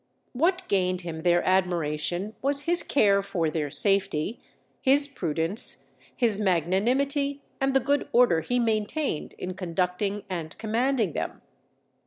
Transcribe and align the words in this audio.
_"What 0.33 0.63
gained 0.67 1.01
him 1.01 1.19
their 1.21 1.43
admiration 1.47 2.33
was 2.41 2.61
his 2.61 2.81
care 2.81 3.21
for 3.21 3.51
their 3.51 3.69
safety, 3.69 4.39
his 4.81 5.07
prudence, 5.07 5.89
his 6.17 6.39
magnanimity, 6.39 7.43
and 7.61 7.75
the 7.75 7.79
good 7.81 8.07
order 8.11 8.41
he 8.41 8.57
maintained 8.57 9.33
in 9.37 9.53
conducting 9.53 10.23
and 10.27 10.57
commanding 10.57 11.13
them. 11.13 11.43